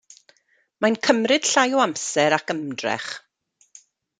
[0.85, 3.13] Mae'n cymryd llai o amser ac ymdrech.